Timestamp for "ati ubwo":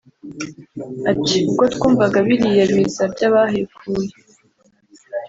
1.11-1.63